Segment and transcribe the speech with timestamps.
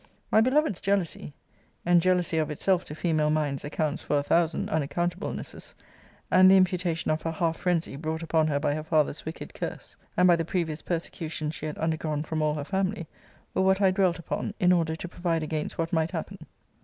[0.31, 1.31] 'My beloved's jealousy,
[1.85, 5.75] [and jealousy of itself, to female minds, accounts for a thousand unaccountablenesses,]
[6.31, 9.95] and the imputation of her half phrensy, brought upon her by her father's wicked curse,
[10.17, 13.05] and by the previous persecutions she had undergone from all her family,
[13.53, 16.47] were what I dwelt upon, in order to provide against what might happen.'